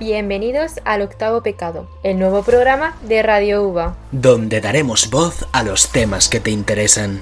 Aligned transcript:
Bienvenidos 0.00 0.80
al 0.86 1.02
Octavo 1.02 1.42
Pecado, 1.42 1.86
el 2.02 2.18
nuevo 2.18 2.42
programa 2.42 2.96
de 3.02 3.22
Radio 3.22 3.62
UVA, 3.64 3.96
donde 4.12 4.62
daremos 4.62 5.10
voz 5.10 5.46
a 5.52 5.62
los 5.62 5.90
temas 5.90 6.30
que 6.30 6.40
te 6.40 6.50
interesan, 6.50 7.20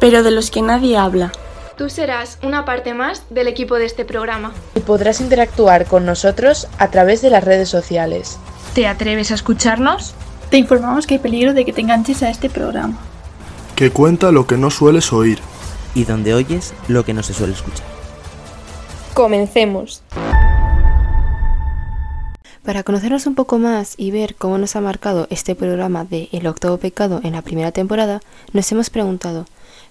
pero 0.00 0.24
de 0.24 0.32
los 0.32 0.50
que 0.50 0.60
nadie 0.60 0.96
habla. 0.96 1.30
Tú 1.78 1.88
serás 1.88 2.40
una 2.42 2.64
parte 2.64 2.94
más 2.94 3.22
del 3.30 3.46
equipo 3.46 3.76
de 3.76 3.84
este 3.84 4.04
programa. 4.04 4.52
Y 4.74 4.80
podrás 4.80 5.20
interactuar 5.20 5.86
con 5.86 6.04
nosotros 6.04 6.66
a 6.78 6.90
través 6.90 7.22
de 7.22 7.30
las 7.30 7.44
redes 7.44 7.68
sociales. 7.68 8.38
¿Te 8.74 8.88
atreves 8.88 9.30
a 9.30 9.34
escucharnos? 9.34 10.16
Te 10.50 10.56
informamos 10.56 11.06
que 11.06 11.14
hay 11.14 11.20
peligro 11.20 11.54
de 11.54 11.64
que 11.64 11.72
te 11.72 11.82
enganches 11.82 12.24
a 12.24 12.30
este 12.30 12.50
programa. 12.50 12.98
Que 13.76 13.92
cuenta 13.92 14.32
lo 14.32 14.48
que 14.48 14.56
no 14.56 14.72
sueles 14.72 15.12
oír. 15.12 15.38
Y 15.94 16.06
donde 16.06 16.34
oyes 16.34 16.74
lo 16.88 17.04
que 17.04 17.14
no 17.14 17.22
se 17.22 17.34
suele 17.34 17.52
escuchar. 17.52 17.86
Comencemos. 19.14 20.02
Para 22.66 22.82
conocernos 22.82 23.28
un 23.28 23.36
poco 23.36 23.60
más 23.60 23.94
y 23.96 24.10
ver 24.10 24.34
cómo 24.34 24.58
nos 24.58 24.74
ha 24.74 24.80
marcado 24.80 25.28
este 25.30 25.54
programa 25.54 26.04
de 26.04 26.28
El 26.32 26.48
octavo 26.48 26.78
pecado 26.78 27.20
en 27.22 27.34
la 27.34 27.42
primera 27.42 27.70
temporada, 27.70 28.20
nos 28.52 28.72
hemos 28.72 28.90
preguntado, 28.90 29.46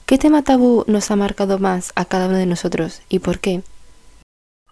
¿qué 0.05 0.17
tema 0.17 0.43
tabú 0.43 0.83
nos 0.85 1.09
ha 1.09 1.15
marcado 1.15 1.57
más 1.57 1.93
a 1.95 2.03
cada 2.03 2.27
uno 2.27 2.35
de 2.35 2.45
nosotros 2.45 3.01
y 3.07 3.19
por 3.19 3.39
qué? 3.39 3.61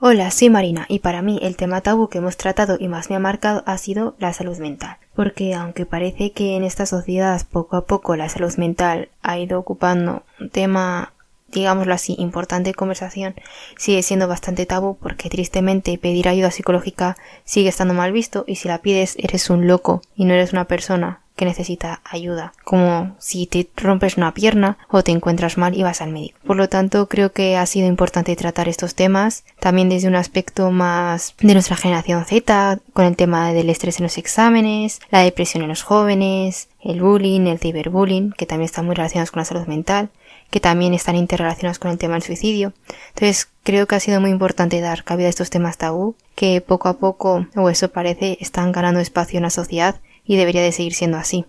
Hola, 0.02 0.32
soy 0.32 0.50
Marina 0.50 0.86
y 0.90 1.00
para 1.00 1.22
mí 1.22 1.40
el 1.42 1.56
tema 1.56 1.80
tabú 1.80 2.10
que 2.10 2.18
hemos 2.18 2.36
tratado 2.36 2.76
y 2.78 2.90
más 2.90 3.10
me 3.10 3.16
ha 3.16 3.20
marcado 3.20 3.64
ha 3.66 3.78
sido 3.78 4.16
la 4.20 4.34
salud 4.34 4.58
mental. 4.58 4.98
Porque 5.16 5.54
aunque 5.54 5.86
parece 5.86 6.34
que 6.34 6.58
en 6.58 6.66
esta 6.66 6.86
sociedad 6.86 7.42
poco 7.50 7.78
a 7.78 7.86
poco 7.86 8.18
la 8.18 8.28
salud 8.28 8.54
mental 8.58 9.08
ha 9.22 9.40
ido 9.40 9.58
ocupando 9.58 10.24
un 10.42 10.50
tema 10.50 11.14
digámoslo 11.54 11.94
así, 11.94 12.16
importante 12.20 12.74
conversación 12.74 13.36
sigue 13.78 14.04
siendo 14.04 14.28
bastante 14.28 14.66
tabú 14.66 14.98
porque 15.02 15.30
tristemente 15.30 15.98
pedir 15.98 16.28
ayuda 16.28 16.52
psicológica 16.52 17.18
sigue 17.44 17.70
estando 17.70 17.94
mal 17.94 18.12
visto 18.12 18.44
y 18.48 18.56
si 18.56 18.68
la 18.68 18.80
pides 18.80 19.16
eres 19.18 19.50
un 19.50 19.68
loco 19.68 20.02
y 20.16 20.26
no 20.26 20.34
eres 20.34 20.54
una 20.54 20.66
persona 20.66 21.24
que 21.36 21.46
necesita 21.46 22.02
ayuda, 22.04 22.54
como 22.64 23.16
si 23.20 23.48
te 23.48 23.68
rompes 23.76 24.18
una 24.18 24.34
pierna 24.34 24.78
o 24.90 25.04
te 25.04 25.12
encuentras 25.12 25.58
mal 25.58 25.76
y 25.76 25.84
vas 25.84 26.02
al 26.02 26.12
médico. 26.12 26.38
Por 26.46 26.58
lo 26.58 26.70
tanto, 26.70 27.08
creo 27.08 27.32
que 27.32 27.58
ha 27.58 27.66
sido 27.66 27.88
importante 27.88 28.36
tratar 28.36 28.70
estos 28.70 28.96
temas 28.96 29.44
también 29.60 29.90
desde 29.90 30.08
un 30.08 30.16
aspecto 30.16 30.70
más 30.72 31.34
de 31.40 31.54
nuestra 31.54 31.76
generación 31.76 32.24
Z, 32.26 32.80
con 32.94 33.06
el 33.06 33.16
tema 33.16 33.52
del 33.52 33.70
estrés 33.70 34.00
en 34.00 34.04
los 34.04 34.18
exámenes, 34.18 35.02
la 35.10 35.22
depresión 35.22 35.64
en 35.64 35.70
los 35.70 35.84
jóvenes, 35.84 36.70
el 36.82 37.02
bullying, 37.02 37.48
el 37.48 37.60
ciberbullying, 37.60 38.32
que 38.34 38.46
también 38.46 38.66
están 38.66 38.86
muy 38.86 38.96
relacionados 38.96 39.32
con 39.32 39.40
la 39.40 39.46
salud 39.46 39.66
mental, 39.66 40.10
que 40.54 40.60
también 40.60 40.94
están 40.94 41.16
interrelacionados 41.16 41.80
con 41.80 41.90
el 41.90 41.98
tema 41.98 42.14
del 42.14 42.22
suicidio. 42.22 42.74
Entonces, 43.16 43.48
creo 43.64 43.88
que 43.88 43.96
ha 43.96 44.00
sido 44.00 44.22
muy 44.22 44.30
importante 44.30 44.82
dar 44.82 45.04
cabida 45.04 45.26
a 45.26 45.32
estos 45.32 45.50
temas 45.50 45.80
tabú, 45.80 46.16
que 46.36 46.62
poco 46.62 46.90
a 46.90 47.00
poco, 47.00 47.48
o 47.56 47.72
eso 47.72 47.90
parece, 47.90 48.38
están 48.40 48.72
ganando 48.72 49.00
espacio 49.00 49.38
en 49.38 49.44
la 49.44 49.50
sociedad 49.50 50.00
y 50.24 50.36
debería 50.36 50.62
de 50.62 50.72
seguir 50.72 50.94
siendo 50.94 51.18
así. 51.18 51.46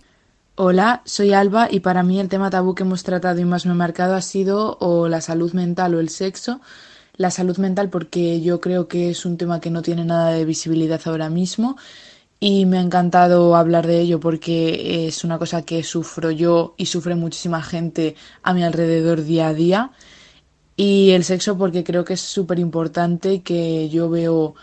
Hola, 0.55 1.03
soy 1.05 1.33
Alba 1.33 1.67
y 1.69 1.81
para 1.81 2.01
mí 2.01 2.19
el 2.19 2.29
tema 2.29 2.49
tabú 2.49 2.73
que 2.73 2.81
hemos 2.81 3.03
tratado 3.03 3.39
y 3.39 3.45
más 3.45 3.67
me 3.67 3.73
ha 3.73 3.75
marcado 3.75 4.15
ha 4.15 4.21
sido 4.21 4.75
o 4.79 5.07
la 5.07 5.21
salud 5.21 5.53
mental 5.53 5.93
o 5.93 5.99
el 5.99 6.09
sexo. 6.09 6.59
La 7.15 7.29
salud 7.29 7.57
mental 7.57 7.91
porque 7.91 8.41
yo 8.41 8.59
creo 8.59 8.87
que 8.87 9.11
es 9.11 9.23
un 9.23 9.37
tema 9.37 9.59
que 9.59 9.69
no 9.69 9.83
tiene 9.83 10.03
nada 10.03 10.31
de 10.31 10.45
visibilidad 10.45 10.99
ahora 11.05 11.29
mismo 11.29 11.77
y 12.47 12.67
me 12.67 12.77
ha 12.77 12.81
encantado 12.81 13.55
hablar 13.55 13.87
de 13.87 13.99
ello 14.01 14.19
porque 14.19 15.07
es 15.07 15.23
una 15.23 15.39
cosa 15.39 15.63
que 15.63 15.81
sufro 15.81 16.29
yo 16.29 16.75
y 16.77 16.85
sufre 16.85 17.15
muchísima 17.15 17.63
gente 17.63 18.15
a 18.43 18.53
mi 18.53 18.63
alrededor 18.63 19.23
día 19.23 19.47
a 19.47 19.53
día. 19.55 19.91
Y 20.75 21.11
el 21.11 21.23
sexo 21.23 21.57
porque 21.57 21.83
creo 21.83 22.05
que 22.05 22.13
es 22.13 22.21
súper 22.21 22.59
importante 22.59 23.41
que 23.41 23.89
yo 23.89 24.11
veo 24.11 24.53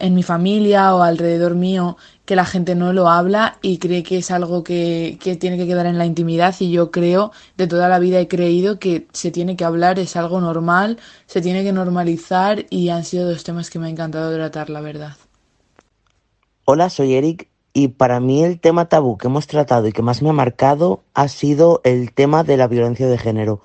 en 0.00 0.14
mi 0.14 0.22
familia 0.22 0.94
o 0.94 1.02
alrededor 1.02 1.54
mío 1.54 1.96
que 2.26 2.36
la 2.36 2.44
gente 2.44 2.74
no 2.74 2.92
lo 2.92 3.08
habla 3.08 3.58
y 3.62 3.78
cree 3.78 4.02
que 4.02 4.18
es 4.18 4.30
algo 4.30 4.62
que, 4.62 5.18
que, 5.18 5.36
tiene 5.36 5.56
que 5.56 5.66
quedar 5.66 5.86
en 5.86 5.96
la 5.96 6.04
intimidad 6.06 6.54
y 6.60 6.70
yo 6.72 6.90
creo, 6.90 7.32
de 7.56 7.66
toda 7.66 7.88
la 7.88 7.98
vida 8.00 8.20
he 8.20 8.28
creído 8.28 8.78
que 8.78 9.06
se 9.12 9.30
tiene 9.30 9.56
que 9.56 9.64
hablar, 9.64 9.98
es 9.98 10.16
algo 10.16 10.42
normal, 10.42 10.98
se 11.26 11.40
tiene 11.40 11.64
que 11.64 11.72
normalizar 11.72 12.66
y 12.68 12.90
han 12.90 13.04
sido 13.04 13.30
dos 13.30 13.44
temas 13.44 13.70
que 13.70 13.78
me 13.78 13.86
ha 13.86 13.90
encantado 13.90 14.34
tratar, 14.34 14.68
la 14.68 14.82
verdad. 14.82 15.16
Hola, 16.66 16.88
soy 16.88 17.12
Eric 17.12 17.48
y 17.74 17.88
para 17.88 18.20
mí 18.20 18.42
el 18.42 18.58
tema 18.58 18.88
tabú 18.88 19.18
que 19.18 19.26
hemos 19.26 19.46
tratado 19.46 19.86
y 19.86 19.92
que 19.92 20.00
más 20.00 20.22
me 20.22 20.30
ha 20.30 20.32
marcado 20.32 21.02
ha 21.12 21.28
sido 21.28 21.82
el 21.84 22.10
tema 22.14 22.42
de 22.42 22.56
la 22.56 22.68
violencia 22.68 23.06
de 23.06 23.18
género. 23.18 23.60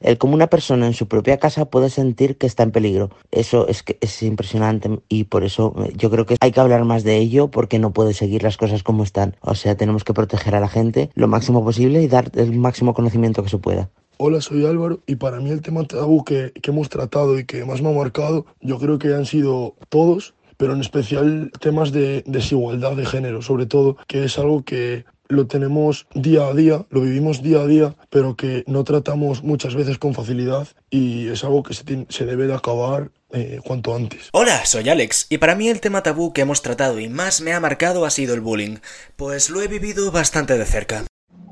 El 0.00 0.16
cómo 0.16 0.34
una 0.34 0.46
persona 0.46 0.86
en 0.86 0.94
su 0.94 1.08
propia 1.08 1.38
casa 1.38 1.64
puede 1.64 1.90
sentir 1.90 2.38
que 2.38 2.46
está 2.46 2.62
en 2.62 2.70
peligro. 2.70 3.10
Eso 3.32 3.66
es 3.66 3.82
que 3.82 3.98
es 4.00 4.22
impresionante 4.22 5.00
y 5.08 5.24
por 5.24 5.42
eso 5.42 5.74
yo 5.96 6.08
creo 6.08 6.24
que 6.24 6.36
hay 6.38 6.52
que 6.52 6.60
hablar 6.60 6.84
más 6.84 7.02
de 7.02 7.16
ello 7.16 7.48
porque 7.50 7.80
no 7.80 7.92
puede 7.92 8.14
seguir 8.14 8.44
las 8.44 8.56
cosas 8.56 8.84
como 8.84 9.02
están. 9.02 9.34
O 9.40 9.56
sea, 9.56 9.76
tenemos 9.76 10.04
que 10.04 10.14
proteger 10.14 10.54
a 10.54 10.60
la 10.60 10.68
gente 10.68 11.10
lo 11.16 11.26
máximo 11.26 11.64
posible 11.64 12.00
y 12.00 12.06
dar 12.06 12.30
el 12.36 12.56
máximo 12.56 12.94
conocimiento 12.94 13.42
que 13.42 13.48
se 13.48 13.58
pueda. 13.58 13.90
Hola, 14.18 14.40
soy 14.40 14.64
Álvaro 14.64 15.00
y 15.06 15.16
para 15.16 15.40
mí 15.40 15.50
el 15.50 15.62
tema 15.62 15.82
tabú 15.82 16.22
que, 16.22 16.52
que 16.62 16.70
hemos 16.70 16.88
tratado 16.90 17.40
y 17.40 17.44
que 17.44 17.64
más 17.64 17.82
me 17.82 17.90
ha 17.90 17.92
marcado, 17.92 18.46
yo 18.60 18.78
creo 18.78 19.00
que 19.00 19.12
han 19.12 19.26
sido 19.26 19.74
todos, 19.88 20.35
pero 20.56 20.74
en 20.74 20.80
especial 20.80 21.50
temas 21.60 21.92
de 21.92 22.22
desigualdad 22.26 22.96
de 22.96 23.06
género, 23.06 23.42
sobre 23.42 23.66
todo, 23.66 23.96
que 24.06 24.24
es 24.24 24.38
algo 24.38 24.64
que 24.64 25.04
lo 25.28 25.46
tenemos 25.46 26.06
día 26.14 26.46
a 26.46 26.54
día, 26.54 26.86
lo 26.90 27.00
vivimos 27.00 27.42
día 27.42 27.60
a 27.60 27.66
día, 27.66 27.94
pero 28.10 28.36
que 28.36 28.64
no 28.66 28.84
tratamos 28.84 29.42
muchas 29.42 29.74
veces 29.74 29.98
con 29.98 30.14
facilidad 30.14 30.68
y 30.90 31.28
es 31.28 31.44
algo 31.44 31.62
que 31.62 31.74
se, 31.74 32.06
se 32.08 32.26
debe 32.26 32.46
de 32.46 32.54
acabar 32.54 33.10
eh, 33.30 33.60
cuanto 33.64 33.94
antes. 33.94 34.28
Hola, 34.32 34.64
soy 34.64 34.88
Alex 34.88 35.26
y 35.28 35.38
para 35.38 35.56
mí 35.56 35.68
el 35.68 35.80
tema 35.80 36.02
tabú 36.02 36.32
que 36.32 36.42
hemos 36.42 36.62
tratado 36.62 37.00
y 37.00 37.08
más 37.08 37.40
me 37.40 37.52
ha 37.52 37.60
marcado 37.60 38.04
ha 38.04 38.10
sido 38.10 38.34
el 38.34 38.40
bullying, 38.40 38.76
pues 39.16 39.50
lo 39.50 39.60
he 39.62 39.68
vivido 39.68 40.12
bastante 40.12 40.56
de 40.56 40.64
cerca. 40.64 41.04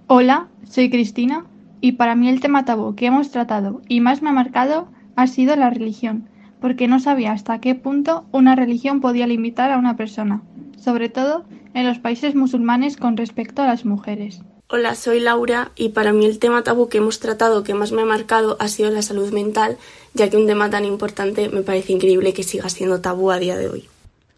Hola, 0.06 0.48
soy 0.70 0.90
Cristina 0.90 1.46
y 1.80 1.92
para 1.92 2.14
mí 2.14 2.28
el 2.28 2.40
tema 2.40 2.64
tabú 2.64 2.94
que 2.94 3.06
hemos 3.06 3.30
tratado 3.30 3.82
y 3.88 4.00
más 4.00 4.22
me 4.22 4.30
ha 4.30 4.32
marcado 4.32 4.88
ha 5.16 5.26
sido 5.26 5.56
la 5.56 5.70
religión 5.70 6.28
porque 6.64 6.88
no 6.88 6.98
sabía 6.98 7.32
hasta 7.32 7.60
qué 7.60 7.74
punto 7.74 8.24
una 8.32 8.56
religión 8.56 9.02
podía 9.02 9.26
limitar 9.26 9.70
a 9.70 9.76
una 9.76 9.98
persona, 9.98 10.40
sobre 10.82 11.10
todo 11.10 11.44
en 11.74 11.86
los 11.86 11.98
países 11.98 12.34
musulmanes 12.34 12.96
con 12.96 13.18
respecto 13.18 13.60
a 13.60 13.66
las 13.66 13.84
mujeres. 13.84 14.40
Hola, 14.68 14.94
soy 14.94 15.20
Laura 15.20 15.72
y 15.76 15.90
para 15.90 16.14
mí 16.14 16.24
el 16.24 16.38
tema 16.38 16.64
tabú 16.64 16.88
que 16.88 16.96
hemos 16.96 17.20
tratado 17.20 17.64
que 17.64 17.74
más 17.74 17.92
me 17.92 18.00
ha 18.00 18.06
marcado 18.06 18.56
ha 18.60 18.68
sido 18.68 18.88
la 18.88 19.02
salud 19.02 19.30
mental, 19.30 19.76
ya 20.14 20.30
que 20.30 20.38
un 20.38 20.46
tema 20.46 20.70
tan 20.70 20.86
importante 20.86 21.50
me 21.50 21.60
parece 21.60 21.92
increíble 21.92 22.32
que 22.32 22.42
siga 22.42 22.70
siendo 22.70 23.02
tabú 23.02 23.30
a 23.30 23.38
día 23.38 23.58
de 23.58 23.68
hoy. 23.68 23.84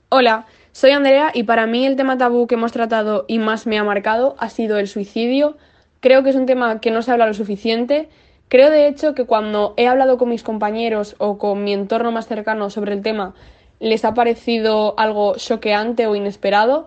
Hola, 0.08 0.46
soy 0.72 0.90
Andrea 0.90 1.30
y 1.32 1.44
para 1.44 1.68
mí 1.68 1.86
el 1.86 1.94
tema 1.94 2.18
tabú 2.18 2.48
que 2.48 2.56
hemos 2.56 2.72
tratado 2.72 3.24
y 3.28 3.38
más 3.38 3.68
me 3.68 3.78
ha 3.78 3.84
marcado 3.84 4.34
ha 4.40 4.48
sido 4.48 4.80
el 4.80 4.88
suicidio. 4.88 5.56
Creo 6.00 6.24
que 6.24 6.30
es 6.30 6.36
un 6.36 6.46
tema 6.46 6.80
que 6.80 6.90
no 6.90 7.02
se 7.02 7.12
habla 7.12 7.28
lo 7.28 7.34
suficiente 7.34 8.08
Creo 8.48 8.70
de 8.70 8.86
hecho 8.86 9.14
que 9.14 9.24
cuando 9.24 9.74
he 9.76 9.88
hablado 9.88 10.18
con 10.18 10.28
mis 10.28 10.44
compañeros 10.44 11.16
o 11.18 11.36
con 11.36 11.64
mi 11.64 11.72
entorno 11.72 12.12
más 12.12 12.28
cercano 12.28 12.70
sobre 12.70 12.92
el 12.94 13.02
tema, 13.02 13.34
les 13.80 14.04
ha 14.04 14.14
parecido 14.14 14.94
algo 14.98 15.36
choqueante 15.36 16.06
o 16.06 16.14
inesperado, 16.14 16.86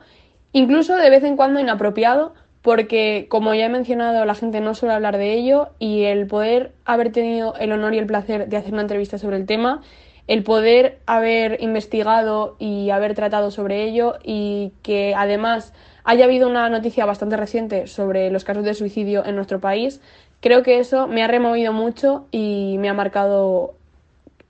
incluso 0.53 0.95
de 0.95 1.09
vez 1.09 1.23
en 1.23 1.35
cuando 1.35 1.59
inapropiado, 1.59 2.33
porque 2.61 3.27
como 3.29 3.53
ya 3.53 3.65
he 3.65 3.69
mencionado, 3.69 4.25
la 4.25 4.35
gente 4.35 4.61
no 4.61 4.73
suele 4.73 4.95
hablar 4.95 5.17
de 5.17 5.33
ello 5.33 5.69
y 5.79 6.03
el 6.03 6.27
poder 6.27 6.73
haber 6.85 7.11
tenido 7.11 7.53
el 7.55 7.71
honor 7.71 7.93
y 7.93 7.99
el 7.99 8.05
placer 8.05 8.47
de 8.47 8.57
hacer 8.57 8.73
una 8.73 8.83
entrevista 8.83 9.17
sobre 9.17 9.37
el 9.37 9.45
tema, 9.45 9.81
el 10.27 10.43
poder 10.43 10.99
haber 11.07 11.61
investigado 11.61 12.55
y 12.59 12.89
haber 12.91 13.15
tratado 13.15 13.51
sobre 13.51 13.83
ello 13.83 14.15
y 14.23 14.73
que 14.81 15.13
además 15.15 15.73
haya 16.03 16.25
habido 16.25 16.47
una 16.47 16.69
noticia 16.69 17.05
bastante 17.05 17.37
reciente 17.37 17.87
sobre 17.87 18.29
los 18.29 18.43
casos 18.43 18.63
de 18.63 18.73
suicidio 18.73 19.25
en 19.25 19.35
nuestro 19.35 19.59
país, 19.59 20.01
creo 20.39 20.63
que 20.63 20.79
eso 20.79 21.07
me 21.07 21.23
ha 21.23 21.27
removido 21.27 21.73
mucho 21.73 22.27
y 22.31 22.77
me 22.79 22.89
ha 22.89 22.93
marcado 22.93 23.73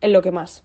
en 0.01 0.13
lo 0.13 0.21
que 0.21 0.31
más. 0.31 0.63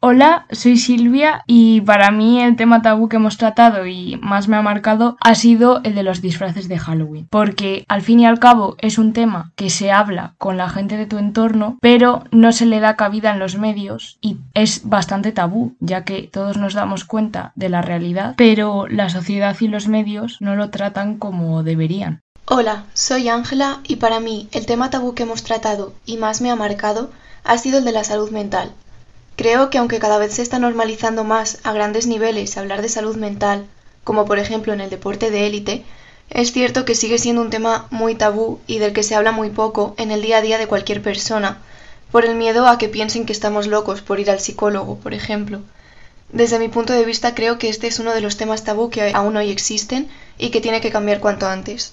Hola, 0.00 0.46
soy 0.52 0.76
Silvia 0.76 1.42
y 1.48 1.80
para 1.80 2.12
mí 2.12 2.40
el 2.40 2.54
tema 2.54 2.82
tabú 2.82 3.08
que 3.08 3.16
hemos 3.16 3.36
tratado 3.36 3.84
y 3.84 4.16
más 4.22 4.46
me 4.46 4.56
ha 4.56 4.62
marcado 4.62 5.16
ha 5.20 5.34
sido 5.34 5.80
el 5.82 5.96
de 5.96 6.04
los 6.04 6.22
disfraces 6.22 6.68
de 6.68 6.78
Halloween, 6.78 7.26
porque 7.28 7.84
al 7.88 8.02
fin 8.02 8.20
y 8.20 8.26
al 8.26 8.38
cabo 8.38 8.76
es 8.78 8.96
un 8.96 9.12
tema 9.12 9.50
que 9.56 9.70
se 9.70 9.90
habla 9.90 10.36
con 10.38 10.56
la 10.56 10.68
gente 10.68 10.96
de 10.96 11.06
tu 11.06 11.18
entorno, 11.18 11.78
pero 11.80 12.22
no 12.30 12.52
se 12.52 12.66
le 12.66 12.78
da 12.78 12.94
cabida 12.94 13.32
en 13.32 13.40
los 13.40 13.58
medios 13.58 14.18
y 14.20 14.36
es 14.54 14.88
bastante 14.88 15.32
tabú, 15.32 15.74
ya 15.80 16.04
que 16.04 16.30
todos 16.32 16.58
nos 16.58 16.74
damos 16.74 17.04
cuenta 17.04 17.50
de 17.56 17.68
la 17.68 17.82
realidad, 17.82 18.34
pero 18.36 18.86
la 18.86 19.08
sociedad 19.08 19.56
y 19.58 19.66
los 19.66 19.88
medios 19.88 20.40
no 20.40 20.54
lo 20.54 20.70
tratan 20.70 21.18
como 21.18 21.64
deberían. 21.64 22.22
Hola, 22.50 22.86
soy 22.94 23.28
Ángela 23.28 23.80
y 23.86 23.96
para 23.96 24.20
mí 24.20 24.48
el 24.52 24.64
tema 24.64 24.88
tabú 24.88 25.14
que 25.14 25.24
hemos 25.24 25.42
tratado 25.42 25.92
y 26.06 26.16
más 26.16 26.40
me 26.40 26.50
ha 26.50 26.56
marcado 26.56 27.10
ha 27.44 27.58
sido 27.58 27.76
el 27.76 27.84
de 27.84 27.92
la 27.92 28.04
salud 28.04 28.30
mental. 28.30 28.72
Creo 29.36 29.68
que 29.68 29.76
aunque 29.76 29.98
cada 29.98 30.16
vez 30.16 30.32
se 30.32 30.40
está 30.40 30.58
normalizando 30.58 31.24
más 31.24 31.58
a 31.62 31.74
grandes 31.74 32.06
niveles 32.06 32.56
hablar 32.56 32.80
de 32.80 32.88
salud 32.88 33.16
mental, 33.16 33.66
como 34.02 34.24
por 34.24 34.38
ejemplo 34.38 34.72
en 34.72 34.80
el 34.80 34.88
deporte 34.88 35.30
de 35.30 35.46
élite, 35.46 35.84
es 36.30 36.52
cierto 36.52 36.86
que 36.86 36.94
sigue 36.94 37.18
siendo 37.18 37.42
un 37.42 37.50
tema 37.50 37.86
muy 37.90 38.14
tabú 38.14 38.60
y 38.66 38.78
del 38.78 38.94
que 38.94 39.02
se 39.02 39.14
habla 39.14 39.32
muy 39.32 39.50
poco 39.50 39.94
en 39.98 40.10
el 40.10 40.22
día 40.22 40.38
a 40.38 40.42
día 40.42 40.56
de 40.56 40.68
cualquier 40.68 41.02
persona, 41.02 41.58
por 42.10 42.24
el 42.24 42.34
miedo 42.34 42.66
a 42.66 42.78
que 42.78 42.88
piensen 42.88 43.26
que 43.26 43.34
estamos 43.34 43.66
locos 43.66 44.00
por 44.00 44.20
ir 44.20 44.30
al 44.30 44.40
psicólogo, 44.40 44.96
por 44.96 45.12
ejemplo. 45.12 45.60
Desde 46.32 46.58
mi 46.58 46.68
punto 46.68 46.94
de 46.94 47.04
vista 47.04 47.34
creo 47.34 47.58
que 47.58 47.68
este 47.68 47.88
es 47.88 47.98
uno 47.98 48.14
de 48.14 48.22
los 48.22 48.38
temas 48.38 48.64
tabú 48.64 48.88
que 48.88 49.12
aún 49.12 49.36
hoy 49.36 49.50
existen 49.50 50.08
y 50.38 50.48
que 50.48 50.62
tiene 50.62 50.80
que 50.80 50.90
cambiar 50.90 51.20
cuanto 51.20 51.46
antes. 51.46 51.92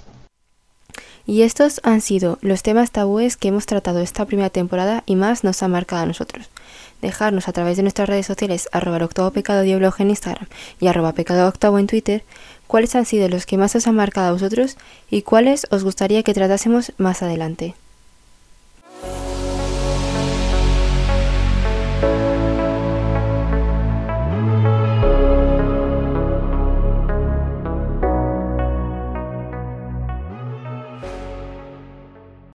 Y 1.27 1.41
estos 1.41 1.81
han 1.83 2.01
sido 2.01 2.37
los 2.41 2.61
temas 2.61 2.91
tabúes 2.91 3.35
que 3.35 3.47
hemos 3.47 3.65
tratado 3.65 3.99
esta 3.99 4.25
primera 4.25 4.49
temporada 4.49 5.03
y 5.05 5.15
más 5.15 5.43
nos 5.43 5.63
han 5.63 5.71
marcado 5.71 6.03
a 6.03 6.05
nosotros. 6.05 6.49
Dejarnos 7.01 7.47
a 7.47 7.53
través 7.53 7.77
de 7.77 7.83
nuestras 7.83 8.07
redes 8.07 8.25
sociales 8.25 8.69
arroba 8.71 8.97
el 8.97 9.03
octavo 9.03 9.31
pecado 9.31 9.63
en 9.63 10.09
Instagram 10.09 10.47
y 10.79 10.87
arroba 10.87 11.13
pecado 11.13 11.47
octavo 11.47 11.79
en 11.79 11.87
Twitter 11.87 12.23
cuáles 12.67 12.95
han 12.95 13.05
sido 13.05 13.27
los 13.29 13.45
que 13.45 13.57
más 13.57 13.75
os 13.75 13.87
han 13.87 13.95
marcado 13.95 14.27
a 14.27 14.31
vosotros 14.33 14.77
y 15.09 15.23
cuáles 15.23 15.67
os 15.71 15.83
gustaría 15.83 16.23
que 16.23 16.33
tratásemos 16.33 16.93
más 16.97 17.23
adelante. 17.23 17.75